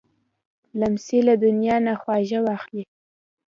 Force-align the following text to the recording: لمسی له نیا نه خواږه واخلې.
لمسی 0.79 1.19
له 1.27 1.33
نیا 1.59 1.77
نه 1.85 1.93
خواږه 2.01 2.39
واخلې. 2.47 2.83